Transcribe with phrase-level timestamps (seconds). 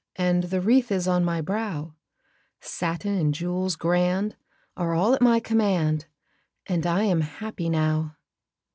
[0.15, 1.93] And the wreath is on my brow;
[2.59, 4.35] Satin and jewels grand
[4.75, 6.07] Are all at my command,
[6.65, 8.15] And I am happy now.